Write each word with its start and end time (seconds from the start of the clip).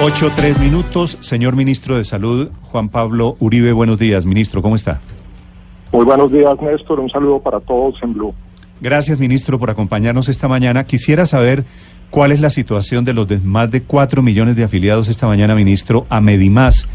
8, 0.00 0.30
3 0.36 0.60
minutos. 0.60 1.18
Señor 1.18 1.56
Ministro 1.56 1.96
de 1.96 2.04
Salud, 2.04 2.50
Juan 2.62 2.88
Pablo 2.88 3.36
Uribe, 3.40 3.72
buenos 3.72 3.98
días. 3.98 4.26
Ministro, 4.26 4.62
¿cómo 4.62 4.76
está? 4.76 5.00
Muy 5.90 6.04
buenos 6.04 6.30
días, 6.30 6.54
Néstor. 6.62 7.00
Un 7.00 7.10
saludo 7.10 7.40
para 7.40 7.58
todos 7.58 8.00
en 8.02 8.14
Blue. 8.14 8.32
Gracias, 8.80 9.18
ministro, 9.18 9.58
por 9.58 9.70
acompañarnos 9.70 10.28
esta 10.28 10.46
mañana. 10.46 10.84
Quisiera 10.84 11.26
saber 11.26 11.64
cuál 12.10 12.30
es 12.30 12.40
la 12.40 12.50
situación 12.50 13.04
de 13.04 13.12
los 13.12 13.26
de 13.26 13.38
más 13.38 13.72
de 13.72 13.82
4 13.82 14.22
millones 14.22 14.54
de 14.54 14.62
afiliados 14.62 15.08
esta 15.08 15.26
mañana, 15.26 15.56
ministro, 15.56 16.06
a 16.10 16.20
Medimás, 16.20 16.86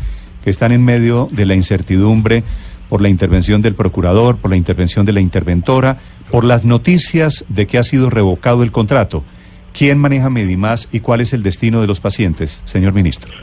que 0.41 0.49
están 0.49 0.72
en 0.72 0.85
medio 0.85 1.27
de 1.30 1.45
la 1.45 1.55
incertidumbre 1.55 2.45
por 2.88 3.02
la 3.02 3.09
intervención 3.09 3.61
del 3.61 3.75
procurador, 3.75 4.38
por 4.38 4.49
la 4.49 4.55
intervención 4.55 5.05
de 5.05 5.11
la 5.11 5.20
interventora, 5.20 5.97
por 6.31 6.45
las 6.45 6.63
noticias 6.63 7.44
de 7.49 7.67
que 7.67 7.77
ha 7.77 7.83
sido 7.83 8.09
revocado 8.09 8.63
el 8.63 8.72
contrato. 8.72 9.25
¿Quién 9.73 9.98
maneja 9.98 10.30
Medimás 10.30 10.88
y 10.91 11.00
cuál 11.00 11.22
es 11.22 11.34
el 11.34 11.41
destino 11.41 11.81
de 11.81 11.88
los 11.88 12.00
pacientes, 12.00 12.62
señor 12.64 12.94
ministro? 12.94 13.34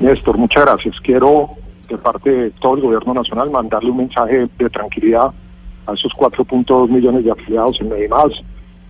Néstor, 0.00 0.38
muchas 0.38 0.64
gracias. 0.64 0.98
Quiero, 1.00 1.50
de 1.86 1.98
parte 1.98 2.30
de 2.30 2.50
todo 2.52 2.76
el 2.76 2.80
gobierno 2.80 3.12
nacional, 3.12 3.50
mandarle 3.50 3.90
un 3.90 3.98
mensaje 3.98 4.48
de 4.58 4.70
tranquilidad 4.70 5.30
a 5.86 5.92
esos 5.92 6.12
4.2 6.12 6.88
millones 6.88 7.24
de 7.24 7.30
afiliados 7.30 7.78
en 7.80 7.90
Medimás. 7.90 8.30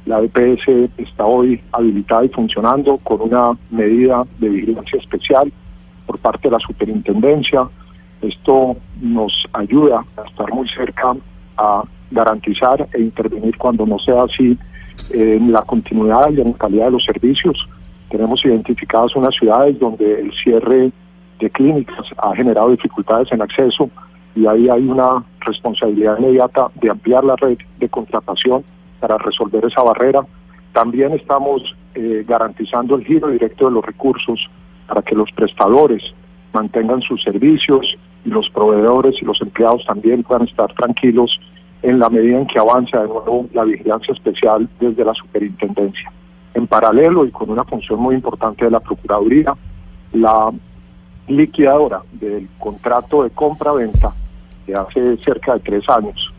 La 0.07 0.21
EPS 0.21 0.91
está 0.97 1.25
hoy 1.25 1.61
habilitada 1.73 2.25
y 2.25 2.29
funcionando 2.29 2.99
con 2.99 3.21
una 3.21 3.59
medida 3.71 4.25
de 4.39 4.49
vigilancia 4.49 4.99
especial 5.01 5.53
por 6.07 6.19
parte 6.19 6.49
de 6.49 6.53
la 6.53 6.61
superintendencia. 6.61 7.69
Esto 8.23 8.77
nos 9.01 9.33
ayuda 9.55 10.05
a 10.17 10.23
estar 10.29 10.53
muy 10.53 10.69
cerca 10.69 11.17
a 11.57 11.83
garantizar 12.13 12.89
e 12.93 13.01
intervenir 13.01 13.59
cuando 13.59 13.85
no 13.85 13.99
sea 13.99 14.23
así 14.23 14.57
en 15.11 15.53
la 15.53 15.63
continuidad 15.63 16.31
y 16.31 16.37
la 16.37 16.53
calidad 16.55 16.87
de 16.87 16.93
los 16.93 17.05
servicios. 17.05 17.69
Tenemos 18.11 18.45
identificadas 18.45 19.15
unas 19.17 19.35
ciudades 19.35 19.79
donde 19.79 20.21
el 20.21 20.33
cierre 20.33 20.91
de 21.39 21.51
clínicas 21.51 22.07
ha 22.17 22.35
generado 22.35 22.71
dificultades 22.71 23.31
en 23.33 23.43
acceso 23.43 23.91
y 24.35 24.47
ahí 24.47 24.69
hay 24.69 24.87
una 24.89 25.25
responsabilidad 25.41 26.19
inmediata 26.19 26.69
de 26.75 26.91
ampliar 26.91 27.25
la 27.25 27.37
red 27.37 27.59
de 27.79 27.89
contratación 27.89 28.65
para 29.01 29.19
resolver 29.19 29.65
esa 29.65 29.83
barrera. 29.83 30.27
También 30.73 31.13
estamos 31.13 31.75
eh, 31.95 32.25
garantizando 32.27 32.97
el 32.97 33.05
giro 33.05 33.29
directo 33.29 33.67
de 33.67 33.73
los 33.73 33.85
recursos 33.85 34.49
para 34.87 35.03
que 35.03 35.15
los 35.15 35.31
prestadores 35.33 36.03
mantengan 36.53 37.03
sus 37.03 37.23
servicios 37.23 37.97
y 38.25 38.31
los 38.31 38.49
proveedores 38.51 39.21
y 39.21 39.25
los 39.25 39.41
empleados 39.41 39.85
también 39.87 40.23
puedan 40.23 40.47
estar 40.49 40.73
tranquilos 40.75 41.39
en 41.83 41.99
la 41.99 42.09
medida 42.09 42.39
en 42.39 42.47
que 42.47 42.59
avanza 42.59 43.01
de 43.03 43.09
nuevo 43.09 43.49
la 43.53 43.65
vigilancia 43.65 44.13
especial 44.13 44.69
desde 44.81 45.05
la 45.05 45.15
superintendencia. 45.15 46.13
En 46.55 46.67
paralelo 46.67 47.25
y 47.25 47.31
con 47.31 47.51
una 47.51 47.65
función 47.65 48.01
muy 48.01 48.15
importante 48.15 48.65
de 48.65 48.71
la 48.71 48.81
Procuraduría, 48.81 49.55
la 50.13 50.53
liquidadora 51.29 52.03
del 52.13 52.49
contrato 52.59 53.23
de 53.23 53.31
compra-venta 53.31 54.13
de 54.67 54.75
hace 54.75 55.17
cerca 55.19 55.55
de 55.55 55.61
tres 55.61 55.89
años, 55.89 56.33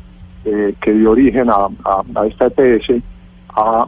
eh, 0.46 0.74
que 0.82 0.94
dio 0.94 1.12
origen 1.12 1.50
a, 1.50 1.68
a, 1.86 2.04
a 2.16 2.26
esta 2.28 2.48
EPS, 2.48 3.02
ha 3.56 3.88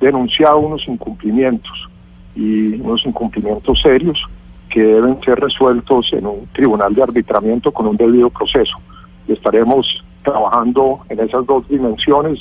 denunciado 0.00 0.58
unos 0.58 0.86
incumplimientos 0.86 1.88
y 2.34 2.74
unos 2.80 3.04
incumplimientos 3.06 3.80
serios 3.80 4.22
que 4.68 4.82
deben 4.82 5.20
ser 5.22 5.38
resueltos 5.38 6.12
en 6.12 6.26
un 6.26 6.48
tribunal 6.52 6.94
de 6.94 7.02
arbitramiento 7.02 7.72
con 7.72 7.86
un 7.86 7.96
debido 7.96 8.28
proceso. 8.30 8.76
Estaremos 9.28 10.04
trabajando 10.24 11.00
en 11.08 11.20
esas 11.20 11.46
dos 11.46 11.68
dimensiones, 11.68 12.40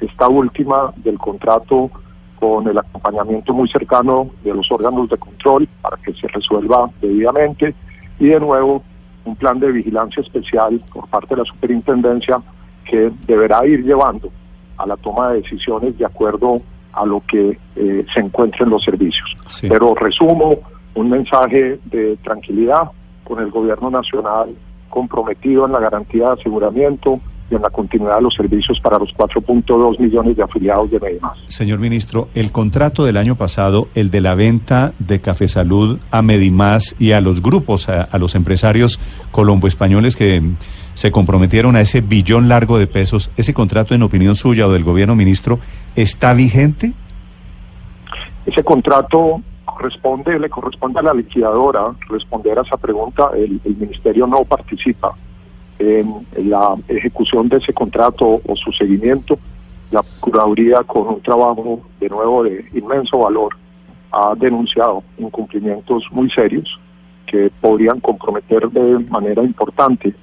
esta 0.00 0.28
última 0.28 0.92
del 0.96 1.18
contrato 1.18 1.90
con 2.38 2.66
el 2.68 2.78
acompañamiento 2.78 3.52
muy 3.52 3.68
cercano 3.68 4.30
de 4.42 4.54
los 4.54 4.70
órganos 4.70 5.08
de 5.08 5.16
control 5.16 5.68
para 5.80 5.96
que 5.98 6.12
se 6.14 6.28
resuelva 6.28 6.90
debidamente 7.00 7.74
y 8.18 8.26
de 8.26 8.40
nuevo 8.40 8.82
un 9.24 9.36
plan 9.36 9.58
de 9.58 9.72
vigilancia 9.72 10.22
especial 10.22 10.82
por 10.92 11.08
parte 11.08 11.34
de 11.34 11.42
la 11.42 11.44
superintendencia 11.46 12.42
que 12.84 13.10
deberá 13.26 13.66
ir 13.66 13.82
llevando 13.82 14.30
a 14.76 14.86
la 14.86 14.96
toma 14.96 15.30
de 15.30 15.40
decisiones 15.40 15.96
de 15.96 16.04
acuerdo 16.04 16.60
a 16.92 17.06
lo 17.06 17.22
que 17.26 17.58
eh, 17.76 18.06
se 18.12 18.20
encuentre 18.20 18.64
en 18.64 18.70
los 18.70 18.84
servicios. 18.84 19.34
Sí. 19.48 19.68
Pero 19.68 19.94
resumo 19.94 20.58
un 20.94 21.10
mensaje 21.10 21.80
de 21.86 22.16
tranquilidad 22.22 22.90
con 23.24 23.40
el 23.40 23.50
gobierno 23.50 23.90
nacional 23.90 24.54
comprometido 24.88 25.66
en 25.66 25.72
la 25.72 25.80
garantía 25.80 26.28
de 26.28 26.40
aseguramiento 26.40 27.20
y 27.50 27.54
en 27.54 27.62
la 27.62 27.70
continuidad 27.70 28.16
de 28.16 28.22
los 28.22 28.34
servicios 28.34 28.80
para 28.80 28.98
los 28.98 29.10
4.2 29.14 29.98
millones 29.98 30.36
de 30.36 30.42
afiliados 30.42 30.90
de 30.90 30.98
Medimás. 30.98 31.38
Señor 31.48 31.78
ministro, 31.78 32.28
el 32.34 32.52
contrato 32.52 33.04
del 33.04 33.16
año 33.16 33.34
pasado, 33.36 33.88
el 33.94 34.10
de 34.10 34.20
la 34.20 34.34
venta 34.34 34.92
de 34.98 35.20
Café 35.20 35.48
Salud 35.48 35.98
a 36.10 36.22
Medimás 36.22 36.96
y 36.98 37.12
a 37.12 37.20
los 37.20 37.42
grupos, 37.42 37.88
a, 37.88 38.02
a 38.02 38.18
los 38.18 38.34
empresarios 38.34 38.98
colombo-españoles 39.30 40.16
que 40.16 40.42
se 40.94 41.10
comprometieron 41.10 41.76
a 41.76 41.80
ese 41.80 42.00
billón 42.00 42.48
largo 42.48 42.78
de 42.78 42.86
pesos, 42.86 43.30
ese 43.36 43.52
contrato, 43.52 43.94
en 43.94 44.02
opinión 44.02 44.36
suya 44.36 44.66
o 44.66 44.72
del 44.72 44.84
gobierno 44.84 45.14
ministro, 45.16 45.58
¿está 45.96 46.32
vigente? 46.32 46.92
Ese 48.46 48.62
contrato 48.62 49.42
corresponde, 49.74 50.38
le 50.38 50.48
corresponde 50.48 51.00
a 51.00 51.02
la 51.02 51.14
liquidadora 51.14 51.94
responder 52.08 52.58
a 52.58 52.62
esa 52.62 52.76
pregunta. 52.76 53.30
El, 53.34 53.60
ministerio 53.64 54.26
no 54.26 54.44
participa 54.44 55.14
en, 55.78 56.26
en 56.34 56.50
la 56.50 56.76
ejecución 56.88 57.48
de 57.48 57.58
ese 57.58 57.72
contrato 57.72 58.40
o 58.46 58.56
su 58.56 58.72
seguimiento. 58.72 59.38
La 59.90 60.02
Procuraduría, 60.02 60.82
con 60.84 61.08
un 61.08 61.20
trabajo 61.20 61.80
de 62.00 62.08
nuevo 62.08 62.44
de 62.44 62.64
inmenso 62.74 63.18
valor, 63.18 63.54
ha 64.10 64.34
denunciado 64.36 65.02
incumplimientos 65.18 66.04
muy 66.10 66.30
serios 66.30 66.78
que 67.26 67.50
podrían 67.60 68.00
comprometer 68.00 68.68
de 68.70 68.98
manera 69.10 69.42
importante 69.42 70.14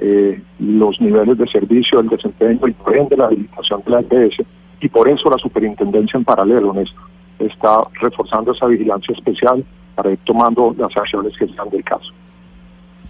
eh, 0.00 0.40
los 0.58 1.00
niveles 1.00 1.38
de 1.38 1.46
servicio, 1.48 2.00
el 2.00 2.08
desempeño 2.08 2.66
y 2.66 2.72
por 2.72 2.96
ende 2.96 3.16
la 3.16 3.26
habilitación 3.26 3.82
de 3.84 3.90
la 3.90 4.00
EPS. 4.00 4.42
Y 4.80 4.88
por 4.88 5.08
eso 5.08 5.28
la 5.28 5.38
superintendencia 5.38 6.16
en 6.16 6.24
paralelo, 6.24 6.72
Néstor, 6.72 7.02
está 7.38 7.82
reforzando 8.00 8.52
esa 8.52 8.66
vigilancia 8.66 9.14
especial 9.14 9.64
para 9.94 10.10
ir 10.12 10.18
tomando 10.24 10.74
las 10.78 10.96
acciones 10.96 11.36
que 11.36 11.46
sean 11.48 11.68
del 11.70 11.84
caso. 11.84 12.12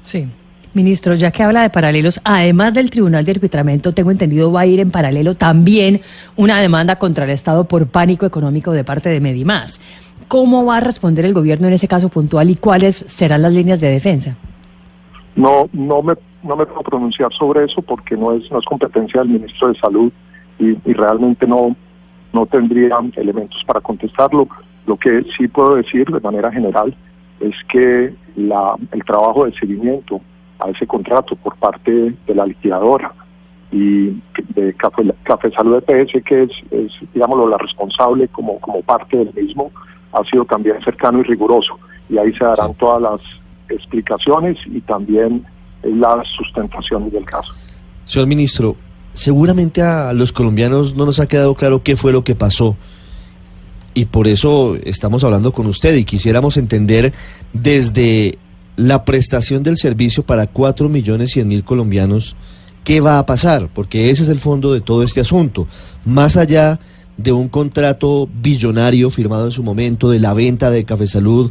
Sí. 0.02 0.26
Ministro, 0.74 1.14
ya 1.14 1.30
que 1.30 1.42
habla 1.42 1.62
de 1.62 1.70
paralelos, 1.70 2.20
además 2.24 2.74
del 2.74 2.90
Tribunal 2.90 3.24
de 3.24 3.32
Arbitramiento, 3.32 3.92
tengo 3.92 4.10
entendido, 4.10 4.52
va 4.52 4.60
a 4.60 4.66
ir 4.66 4.80
en 4.80 4.90
paralelo 4.90 5.34
también 5.34 6.02
una 6.36 6.60
demanda 6.60 6.96
contra 6.96 7.24
el 7.24 7.30
Estado 7.30 7.64
por 7.64 7.88
pánico 7.88 8.26
económico 8.26 8.72
de 8.72 8.84
parte 8.84 9.08
de 9.08 9.20
Medimás. 9.20 9.80
¿Cómo 10.28 10.64
va 10.66 10.76
a 10.76 10.80
responder 10.80 11.24
el 11.24 11.32
gobierno 11.32 11.66
en 11.66 11.72
ese 11.72 11.88
caso 11.88 12.10
puntual 12.10 12.50
y 12.50 12.56
cuáles 12.56 12.96
serán 12.96 13.42
las 13.42 13.52
líneas 13.52 13.80
de 13.80 13.88
defensa? 13.88 14.36
No, 15.36 15.68
no 15.72 16.02
me, 16.02 16.14
no 16.42 16.54
me 16.54 16.66
puedo 16.66 16.82
pronunciar 16.82 17.32
sobre 17.32 17.64
eso 17.64 17.80
porque 17.80 18.16
no 18.16 18.32
es, 18.32 18.50
no 18.50 18.58
es 18.58 18.64
competencia 18.66 19.20
del 19.20 19.30
ministro 19.30 19.68
de 19.68 19.78
Salud 19.78 20.12
y, 20.58 20.70
y 20.70 20.92
realmente 20.92 21.46
no, 21.46 21.74
no 22.32 22.46
tendría 22.46 22.98
elementos 23.16 23.62
para 23.66 23.80
contestarlo. 23.80 24.48
Lo 24.86 24.96
que 24.96 25.24
sí 25.36 25.48
puedo 25.48 25.76
decir 25.76 26.06
de 26.06 26.20
manera 26.20 26.50
general 26.50 26.94
es 27.40 27.54
que 27.70 28.14
la, 28.36 28.74
el 28.92 29.04
trabajo 29.04 29.44
de 29.44 29.52
seguimiento 29.52 30.20
a 30.58 30.70
ese 30.70 30.86
contrato 30.86 31.36
por 31.36 31.56
parte 31.56 32.14
de 32.26 32.34
la 32.34 32.46
liquidadora 32.46 33.12
y 33.70 34.20
de 34.54 34.74
Café, 34.76 35.04
Café 35.22 35.50
Salud 35.52 35.82
EPS, 35.86 36.24
que 36.24 36.44
es, 36.44 36.50
es, 36.70 36.92
digámoslo, 37.12 37.48
la 37.48 37.58
responsable 37.58 38.28
como, 38.28 38.58
como 38.60 38.82
parte 38.82 39.18
del 39.18 39.34
mismo, 39.34 39.70
ha 40.12 40.24
sido 40.24 40.44
también 40.44 40.82
cercano 40.82 41.20
y 41.20 41.22
riguroso. 41.22 41.78
Y 42.08 42.18
ahí 42.18 42.32
se 42.32 42.44
darán 42.44 42.74
todas 42.74 43.02
las 43.02 43.20
explicaciones 43.68 44.56
y 44.66 44.80
también 44.80 45.44
las 45.82 46.26
sustentaciones 46.28 47.12
del 47.12 47.24
caso. 47.24 47.52
Señor 48.04 48.26
ministro, 48.26 48.76
seguramente 49.12 49.82
a 49.82 50.12
los 50.12 50.32
colombianos 50.32 50.94
no 50.94 51.06
nos 51.06 51.20
ha 51.20 51.26
quedado 51.26 51.54
claro 51.54 51.82
qué 51.82 51.96
fue 51.96 52.12
lo 52.12 52.24
que 52.24 52.34
pasó. 52.34 52.76
Y 53.94 54.04
por 54.06 54.28
eso 54.28 54.76
estamos 54.84 55.24
hablando 55.24 55.52
con 55.52 55.66
usted 55.66 55.96
y 55.96 56.04
quisiéramos 56.04 56.56
entender 56.56 57.12
desde 57.52 58.38
la 58.76 59.04
prestación 59.04 59.64
del 59.64 59.76
servicio 59.76 60.22
para 60.22 60.46
4 60.46 60.88
millones 60.88 61.32
100 61.32 61.48
mil 61.48 61.64
colombianos, 61.64 62.36
¿qué 62.84 63.00
va 63.00 63.18
a 63.18 63.26
pasar? 63.26 63.68
Porque 63.74 64.10
ese 64.10 64.22
es 64.22 64.28
el 64.28 64.38
fondo 64.38 64.72
de 64.72 64.80
todo 64.80 65.02
este 65.02 65.20
asunto. 65.20 65.66
Más 66.04 66.36
allá 66.36 66.78
de 67.16 67.32
un 67.32 67.48
contrato 67.48 68.28
billonario 68.40 69.10
firmado 69.10 69.46
en 69.46 69.50
su 69.50 69.64
momento 69.64 70.10
de 70.10 70.20
la 70.20 70.32
venta 70.32 70.70
de 70.70 70.84
Café 70.84 71.08
Salud 71.08 71.50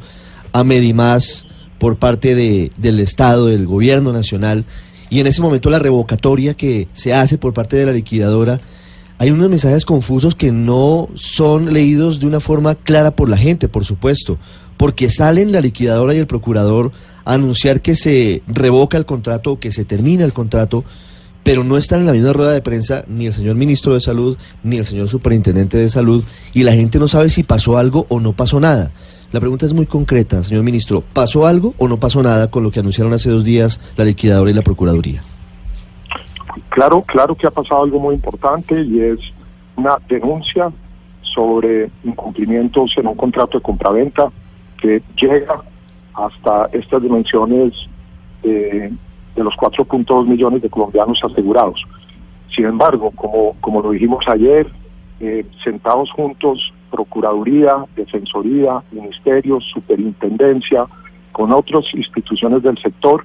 a 0.54 0.63
Medimás 0.63 1.45
por 1.77 1.98
parte 1.98 2.33
de, 2.33 2.71
del 2.77 3.01
Estado, 3.01 3.48
del 3.48 3.68
gobierno 3.68 4.13
nacional, 4.13 4.63
y 5.09 5.19
en 5.19 5.27
ese 5.27 5.42
momento 5.42 5.69
la 5.69 5.80
revocatoria 5.80 6.54
que 6.56 6.88
se 6.94 7.13
hace 7.13 7.38
por 7.38 7.54
parte 7.54 7.77
de 7.77 7.86
la 7.86 7.94
liquidadora, 7.94 8.59
hay 9.19 9.31
unos 9.31 9.50
mensajes 9.50 9.86
confusos 9.86 10.36
que 10.36 10.51
no 10.51 11.09
son 11.15 11.74
leídos 11.74 12.19
de 12.19 12.27
una 12.27 12.39
forma 12.39 12.75
clara 12.75 13.12
por 13.12 13.30
la 13.30 13.38
gente, 13.38 13.68
por 13.68 13.83
supuesto, 13.83 14.38
porque 14.77 15.09
salen 15.09 15.51
la 15.51 15.62
liquidadora 15.62 16.13
y 16.13 16.18
el 16.18 16.27
procurador 16.27 16.92
a 17.25 17.33
anunciar 17.33 17.81
que 17.81 17.95
se 17.95 18.44
revoca 18.48 18.98
el 18.98 19.06
contrato, 19.06 19.59
que 19.59 19.71
se 19.71 19.86
termina 19.86 20.24
el 20.24 20.33
contrato, 20.33 20.83
pero 21.44 21.63
no 21.63 21.77
están 21.77 22.01
en 22.01 22.06
la 22.06 22.13
misma 22.13 22.33
rueda 22.33 22.51
de 22.51 22.62
prensa 22.62 23.06
ni 23.07 23.25
el 23.25 23.33
señor 23.33 23.56
ministro 23.56 23.94
de 23.94 24.01
Salud 24.01 24.38
ni 24.63 24.75
el 24.75 24.86
señor 24.86 25.07
superintendente 25.07 25.77
de 25.77 25.89
Salud 25.89 26.24
y 26.54 26.63
la 26.63 26.74
gente 26.74 27.00
no 27.00 27.07
sabe 27.07 27.30
si 27.30 27.42
pasó 27.44 27.77
algo 27.77 28.06
o 28.09 28.19
no 28.19 28.33
pasó 28.33 28.59
nada. 28.59 28.92
La 29.32 29.42
pregunta 29.42 29.66
es 29.66 29.74
muy 29.74 29.86
concreta, 29.86 30.42
señor 30.42 30.64
ministro. 30.64 31.04
¿Pasó 31.14 31.46
algo 31.46 31.74
o 31.78 31.88
no 31.88 31.98
pasó 31.98 32.24
nada 32.24 32.50
con 32.50 32.64
lo 32.64 32.72
que 32.72 32.80
anunciaron 32.80 33.14
hace 33.14 33.30
dos 33.30 33.44
días 33.44 33.82
la 33.98 34.06
liquidadora 34.06 34.52
y 34.52 34.54
la 34.54 34.62
procuraduría? 34.62 35.22
Claro, 36.70 37.02
claro 37.02 37.36
que 37.36 37.46
ha 37.46 37.52
pasado 37.52 37.84
algo 37.84 38.00
muy 38.00 38.16
importante 38.16 38.82
y 38.82 39.02
es 39.02 39.20
una 39.76 39.98
denuncia 40.08 40.72
sobre 41.22 41.90
incumplimientos 42.04 42.94
en 42.98 43.08
un 43.08 43.16
contrato 43.16 43.58
de 43.58 43.64
compraventa 43.64 44.32
que 44.82 45.02
llega 45.22 45.62
hasta 46.14 46.70
estas 46.72 47.02
dimensiones 47.02 47.74
de, 48.44 48.94
los 49.36 49.54
4.2 49.56 50.26
millones 50.26 50.62
de 50.62 50.70
colombianos 50.70 51.20
asegurados. 51.24 51.84
Sin 52.56 52.66
embargo, 52.66 53.12
como, 53.12 53.56
como 53.60 53.82
lo 53.82 53.92
dijimos 53.92 54.26
ayer, 54.28 54.68
eh, 55.20 55.46
sentados 55.64 56.10
juntos, 56.12 56.74
Procuraduría, 56.98 57.86
Defensoría, 57.96 58.82
Ministerios, 58.92 59.64
Superintendencia, 59.72 60.88
con 61.32 61.52
otras 61.52 61.86
instituciones 61.94 62.64
del 62.64 62.76
sector, 62.80 63.24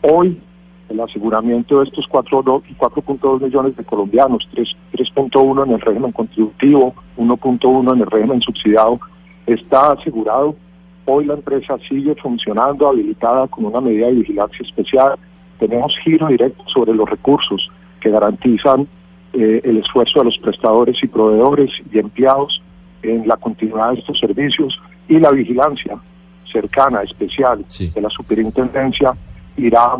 hoy 0.00 0.40
el 0.88 1.00
aseguramiento 1.00 1.80
de 1.80 1.84
estos 1.84 2.08
4.2 2.08 3.42
millones 3.42 3.76
de 3.76 3.84
colombianos, 3.84 4.48
3.1 4.54 5.66
en 5.66 5.72
el 5.72 5.80
régimen 5.82 6.12
contributivo, 6.12 6.94
1.1 7.18 7.92
en 7.92 8.00
el 8.00 8.06
régimen 8.06 8.40
subsidiado, 8.40 8.98
está 9.44 9.92
asegurado. 9.92 10.56
Hoy 11.04 11.26
la 11.26 11.34
empresa 11.34 11.76
sigue 11.86 12.14
funcionando, 12.14 12.88
habilitada 12.88 13.48
con 13.48 13.66
una 13.66 13.82
medida 13.82 14.06
de 14.06 14.14
vigilancia 14.14 14.64
especial. 14.64 15.18
Tenemos 15.58 15.94
giro 16.02 16.28
directo 16.28 16.64
sobre 16.68 16.94
los 16.94 17.08
recursos 17.08 17.70
que 18.00 18.08
garantizan 18.10 18.88
eh, 19.34 19.60
el 19.62 19.76
esfuerzo 19.76 20.20
de 20.20 20.24
los 20.24 20.38
prestadores 20.38 20.96
y 21.02 21.06
proveedores 21.06 21.70
y 21.92 21.98
empleados 21.98 22.59
en 23.02 23.26
la 23.26 23.36
continuidad 23.36 23.92
de 23.92 24.00
estos 24.00 24.18
servicios 24.18 24.78
y 25.08 25.18
la 25.18 25.30
vigilancia 25.30 25.98
cercana, 26.50 27.02
especial 27.02 27.64
de 27.78 28.00
la 28.00 28.10
superintendencia 28.10 29.14
irá 29.56 29.96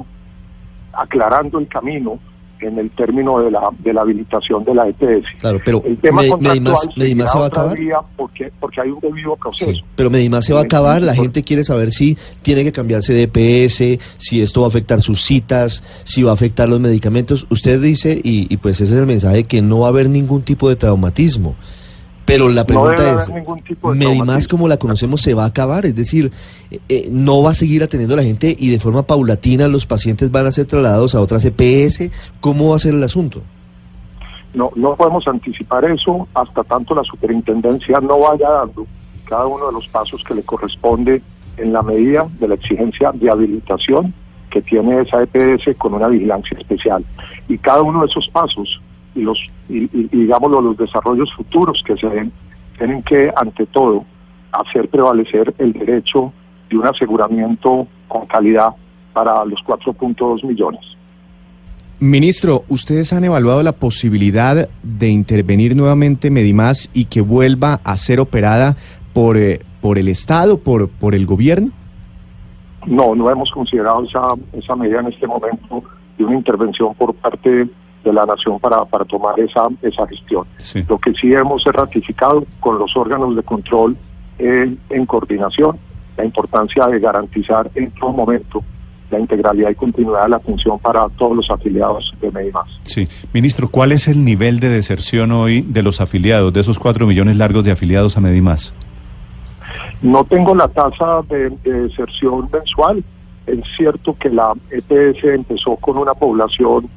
aclarando 0.93 1.58
el 1.58 1.69
camino 1.69 2.19
en 2.61 2.79
el 2.79 2.91
término 2.91 3.41
de 3.41 3.50
la, 3.50 3.70
de 3.79 3.93
la 3.93 4.02
habilitación 4.02 4.64
de 4.64 4.75
la 4.75 4.87
EPS. 4.88 5.26
Claro, 5.38 5.61
pero 5.64 5.82
el 5.85 5.97
tema 5.97 6.23
Medimás, 6.38 6.88
Medimás 6.97 7.32
se 7.32 7.38
va 7.38 7.44
a 7.44 7.49
acabar. 7.49 7.79
Porque, 8.17 8.52
porque 8.61 8.81
hay 8.82 8.91
un 8.91 9.00
debido 9.00 9.35
proceso. 9.37 9.73
Sí, 9.73 9.82
pero 9.97 10.11
Medimás 10.11 10.44
se 10.44 10.52
va 10.52 10.61
a 10.61 10.64
acabar, 10.64 11.00
la 11.00 11.14
gente 11.14 11.43
quiere 11.43 11.64
saber 11.64 11.91
si 11.91 12.19
tiene 12.43 12.62
que 12.62 12.73
cambiarse 12.73 13.14
de 13.14 13.23
EPS, 13.32 14.02
si 14.19 14.43
esto 14.43 14.61
va 14.61 14.67
a 14.67 14.69
afectar 14.69 15.00
sus 15.00 15.23
citas, 15.23 15.82
si 16.05 16.23
va 16.23 16.32
a 16.32 16.35
afectar 16.35 16.69
los 16.69 16.81
medicamentos. 16.81 17.47
Usted 17.49 17.81
dice, 17.81 18.20
y, 18.23 18.52
y 18.52 18.56
pues 18.58 18.81
ese 18.81 18.94
es 18.94 19.00
el 19.00 19.06
mensaje, 19.06 19.44
que 19.44 19.62
no 19.62 19.81
va 19.81 19.87
a 19.87 19.91
haber 19.91 20.11
ningún 20.11 20.43
tipo 20.43 20.69
de 20.69 20.76
traumatismo. 20.76 21.56
Pero 22.30 22.48
la 22.48 22.64
pregunta 22.64 23.12
es, 23.12 23.28
¿Medimás 23.82 24.46
como 24.46 24.68
la 24.68 24.76
conocemos 24.76 25.20
se 25.20 25.34
va 25.34 25.42
a 25.42 25.46
acabar? 25.46 25.84
Es 25.84 25.96
decir, 25.96 26.30
eh, 26.70 26.78
eh, 26.88 27.08
¿no 27.10 27.42
va 27.42 27.50
a 27.50 27.54
seguir 27.54 27.82
atendiendo 27.82 28.14
a 28.14 28.18
la 28.18 28.22
gente 28.22 28.54
y 28.56 28.70
de 28.70 28.78
forma 28.78 29.02
paulatina 29.02 29.66
los 29.66 29.84
pacientes 29.84 30.30
van 30.30 30.46
a 30.46 30.52
ser 30.52 30.66
trasladados 30.66 31.16
a 31.16 31.22
otras 31.22 31.44
EPS? 31.44 32.08
¿Cómo 32.38 32.68
va 32.70 32.76
a 32.76 32.78
ser 32.78 32.94
el 32.94 33.02
asunto? 33.02 33.42
No, 34.54 34.70
no 34.76 34.94
podemos 34.94 35.26
anticipar 35.26 35.84
eso 35.86 36.28
hasta 36.32 36.62
tanto 36.62 36.94
la 36.94 37.02
superintendencia 37.02 37.98
no 37.98 38.20
vaya 38.20 38.48
dando 38.48 38.86
cada 39.24 39.46
uno 39.46 39.66
de 39.66 39.72
los 39.72 39.88
pasos 39.88 40.22
que 40.22 40.36
le 40.36 40.44
corresponde 40.44 41.22
en 41.56 41.72
la 41.72 41.82
medida 41.82 42.28
de 42.38 42.46
la 42.46 42.54
exigencia 42.54 43.10
de 43.12 43.28
habilitación 43.28 44.14
que 44.52 44.62
tiene 44.62 45.00
esa 45.00 45.20
EPS 45.20 45.76
con 45.78 45.94
una 45.94 46.06
vigilancia 46.06 46.56
especial. 46.56 47.04
Y 47.48 47.58
cada 47.58 47.82
uno 47.82 48.02
de 48.02 48.06
esos 48.06 48.28
pasos 48.28 48.80
los 49.14 49.38
y, 49.68 49.86
digámoslo 49.88 50.60
los 50.60 50.76
desarrollos 50.76 51.32
futuros 51.34 51.82
que 51.84 51.96
se 51.96 52.08
den 52.08 52.32
tienen 52.78 53.02
que 53.02 53.32
ante 53.36 53.66
todo 53.66 54.04
hacer 54.52 54.88
prevalecer 54.88 55.54
el 55.58 55.72
derecho 55.72 56.32
de 56.68 56.78
un 56.78 56.86
aseguramiento 56.86 57.86
con 58.08 58.26
calidad 58.26 58.70
para 59.12 59.44
los 59.44 59.60
4.2 59.60 60.44
millones. 60.44 60.80
Ministro, 61.98 62.64
¿ustedes 62.68 63.12
han 63.12 63.24
evaluado 63.24 63.62
la 63.62 63.72
posibilidad 63.72 64.68
de 64.82 65.08
intervenir 65.10 65.76
nuevamente 65.76 66.30
Medimás 66.30 66.88
y 66.94 67.04
que 67.06 67.20
vuelva 67.20 67.80
a 67.84 67.96
ser 67.98 68.20
operada 68.20 68.76
por, 69.12 69.36
eh, 69.36 69.60
por 69.82 69.98
el 69.98 70.08
Estado, 70.08 70.58
por, 70.58 70.88
por 70.88 71.14
el 71.14 71.26
gobierno? 71.26 71.72
No, 72.86 73.14
no 73.14 73.30
hemos 73.30 73.50
considerado 73.50 74.04
esa, 74.04 74.28
esa 74.54 74.74
medida 74.76 75.00
en 75.00 75.08
este 75.08 75.26
momento 75.26 75.82
de 76.16 76.24
una 76.24 76.36
intervención 76.36 76.94
por 76.94 77.14
parte 77.14 77.68
de 78.05 78.12
la 78.12 78.25
nación 78.26 78.58
para, 78.58 78.85
para 78.85 79.05
tomar 79.05 79.38
esa, 79.38 79.69
esa 79.82 80.06
gestión. 80.06 80.47
Lo 80.88 80.99
que 80.99 81.12
sí 81.14 81.32
hemos 81.32 81.64
ratificado 81.64 82.44
con 82.61 82.79
los 82.79 82.97
órganos 82.97 83.37
de 83.37 83.43
control 83.43 83.97
en 84.38 85.06
coordinación 85.06 85.79
la 86.20 86.25
importancia 86.25 86.87
de 86.87 87.00
garantizar 87.00 87.70
en 87.75 87.91
todo 87.93 88.12
momento 88.12 88.62
la 89.11 89.19
integralidad 89.19 89.70
y 89.70 89.75
continuidad 89.75 90.25
de 90.25 90.29
la 90.29 90.38
función 90.38 90.79
para 90.79 91.08
todos 91.17 91.37
los 91.37 91.50
afiliados 91.50 92.14
de 92.20 92.31
Medimás. 92.31 92.69
Sí, 92.85 93.08
ministro, 93.32 93.69
¿cuál 93.69 93.91
es 93.91 94.06
el 94.06 94.25
nivel 94.25 94.61
de 94.61 94.69
deserción 94.69 95.32
hoy 95.32 95.62
de 95.62 95.82
los 95.82 96.00
afiliados, 96.00 96.52
de 96.52 96.61
esos 96.61 96.79
cuatro 96.79 97.06
millones 97.06 97.37
largos 97.37 97.64
de 97.64 97.73
afiliados 97.73 98.17
a 98.17 98.20
Medimás? 98.20 98.73
No 100.00 100.25
tengo 100.25 100.55
la 100.55 100.69
tasa 100.69 101.23
de, 101.29 101.50
de 101.64 101.88
deserción 101.88 102.49
mensual. 102.52 103.02
Es 103.47 103.61
cierto 103.76 104.17
que 104.17 104.31
la 104.31 104.52
EPS 104.70 105.25
empezó 105.25 105.75
con 105.76 105.99
una 105.99 106.14
población 106.14 106.88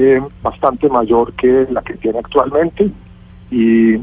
eh, 0.00 0.20
bastante 0.42 0.88
mayor 0.88 1.32
que 1.32 1.66
la 1.72 1.82
que 1.82 1.94
tiene 1.94 2.20
actualmente 2.20 2.88
y, 3.50 3.94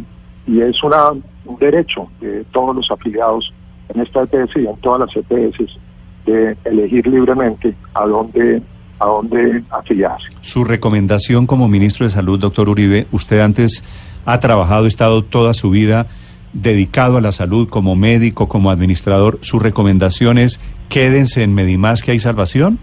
y 0.45 0.61
es 0.61 0.83
una, 0.83 1.11
un 1.11 1.57
derecho 1.57 2.09
de 2.19 2.43
todos 2.51 2.75
los 2.75 2.91
afiliados 2.91 3.53
en 3.87 4.01
esta 4.01 4.23
EPS 4.23 4.57
y 4.57 4.67
en 4.67 4.75
todas 4.81 5.07
las 5.07 5.15
EPS 5.15 5.77
de 6.25 6.57
elegir 6.65 7.07
libremente 7.07 7.73
a 7.93 8.05
dónde 8.05 8.61
a 8.99 9.05
dónde 9.05 9.63
afiliarse. 9.69 10.27
Su 10.41 10.65
recomendación 10.65 11.47
como 11.47 11.69
ministro 11.69 12.05
de 12.05 12.09
Salud, 12.09 12.39
doctor 12.39 12.67
Uribe, 12.67 13.07
usted 13.11 13.39
antes 13.39 13.83
ha 14.25 14.39
trabajado, 14.41 14.87
estado 14.87 15.23
toda 15.23 15.53
su 15.53 15.69
vida 15.69 16.07
dedicado 16.51 17.17
a 17.17 17.21
la 17.21 17.31
salud 17.31 17.69
como 17.69 17.95
médico, 17.95 18.49
como 18.49 18.69
administrador. 18.69 19.39
¿Su 19.41 19.59
recomendación 19.59 20.37
es 20.37 20.59
quédense 20.89 21.43
en 21.43 21.53
Medimás 21.53 22.03
que 22.03 22.11
hay 22.11 22.19
salvación? 22.19 22.79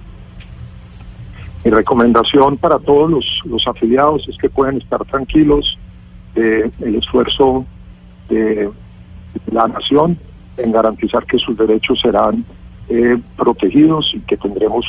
Mi 1.64 1.71
recomendación 1.71 2.57
para 2.57 2.78
todos 2.81 3.40
los, 3.45 3.69
afiliados 3.69 4.28
es 4.28 4.37
que 4.37 4.50
pueden 4.50 4.78
estar 4.78 5.04
tranquilos 5.04 5.78
del 6.35 6.73
el 6.81 6.97
esfuerzo 6.97 7.64
de 8.28 8.69
la 9.50 9.69
nación 9.69 10.19
en 10.57 10.73
garantizar 10.73 11.25
que 11.25 11.38
sus 11.38 11.57
derechos 11.57 12.00
serán 12.00 12.45
eh, 12.88 13.16
protegidos 13.37 14.12
y 14.12 14.21
que 14.21 14.37
tendremos 14.37 14.85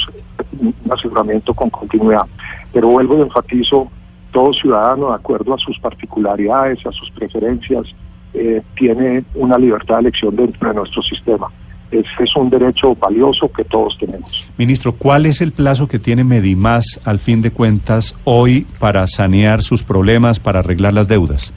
un 0.59 0.73
aseguramiento 0.89 1.53
con 1.53 1.69
continuidad. 1.69 2.25
Pero 2.71 2.87
vuelvo 2.87 3.17
y 3.17 3.21
enfatizo, 3.21 3.91
todo 4.31 4.51
ciudadano, 4.53 5.09
de 5.09 5.15
acuerdo 5.15 5.53
a 5.53 5.59
sus 5.59 5.77
particularidades, 5.79 6.83
a 6.87 6.91
sus 6.91 7.11
preferencias, 7.11 7.85
eh, 8.33 8.63
tiene 8.75 9.23
una 9.35 9.59
libertad 9.59 9.95
de 9.95 10.01
elección 10.01 10.35
dentro 10.35 10.69
de 10.69 10.75
nuestro 10.75 11.03
sistema 11.03 11.51
es, 11.99 12.35
un 12.35 12.49
derecho 12.49 12.95
valioso 12.95 13.51
que 13.51 13.63
todos 13.63 13.97
tenemos. 13.97 14.49
Ministro, 14.57 14.93
¿cuál 14.93 15.25
es 15.25 15.41
el 15.41 15.51
plazo 15.51 15.87
que 15.87 15.99
tiene 15.99 16.23
Medimás 16.23 16.99
al 17.05 17.19
fin 17.19 17.41
de 17.41 17.51
cuentas 17.51 18.15
hoy 18.23 18.65
para 18.79 19.05
sanear 19.07 19.61
sus 19.61 19.83
problemas, 19.83 20.39
para 20.39 20.59
arreglar 20.59 20.93
las 20.93 21.07
deudas? 21.07 21.53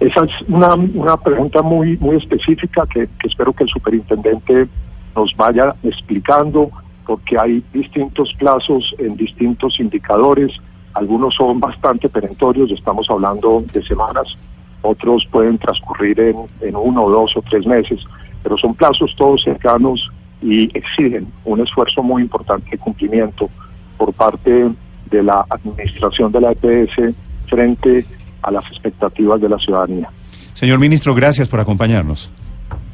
Esa 0.00 0.24
es 0.24 0.30
una, 0.48 0.74
una 0.74 1.16
pregunta 1.18 1.60
muy, 1.60 1.98
muy 1.98 2.16
específica 2.16 2.86
que, 2.92 3.08
espero 3.24 3.52
que 3.52 3.64
el 3.64 3.70
superintendente 3.70 4.66
nos 5.14 5.36
vaya 5.36 5.74
explicando, 5.82 6.70
porque 7.06 7.38
hay 7.38 7.62
distintos 7.72 8.32
plazos 8.38 8.94
en 8.98 9.16
distintos 9.16 9.78
indicadores, 9.78 10.52
algunos 10.94 11.34
son 11.34 11.60
bastante 11.60 12.08
perentorios, 12.08 12.70
estamos 12.70 13.08
hablando 13.10 13.62
de 13.72 13.82
semanas, 13.84 14.36
otros 14.82 15.26
pueden 15.30 15.58
transcurrir 15.58 16.18
en, 16.20 16.36
en 16.60 16.76
uno, 16.76 17.08
dos 17.08 17.36
o 17.36 17.42
tres 17.42 17.66
meses 17.66 18.00
pero 18.42 18.56
son 18.56 18.74
plazos 18.74 19.14
todos 19.16 19.42
cercanos 19.42 20.10
y 20.42 20.76
exigen 20.76 21.30
un 21.44 21.60
esfuerzo 21.60 22.02
muy 22.02 22.22
importante 22.22 22.70
de 22.70 22.78
cumplimiento 22.78 23.50
por 23.98 24.12
parte 24.12 24.70
de 25.10 25.22
la 25.22 25.44
administración 25.50 26.32
de 26.32 26.40
la 26.40 26.52
EPS 26.52 27.14
frente 27.48 28.04
a 28.42 28.50
las 28.50 28.64
expectativas 28.66 29.40
de 29.40 29.48
la 29.48 29.58
ciudadanía. 29.58 30.08
Señor 30.54 30.78
ministro, 30.78 31.14
gracias 31.14 31.48
por 31.48 31.60
acompañarnos. 31.60 32.30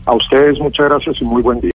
A 0.04 0.14
ustedes 0.14 0.58
muchas 0.58 0.88
gracias 0.88 1.20
y 1.20 1.24
muy 1.24 1.42
buen 1.42 1.60
día. 1.60 1.70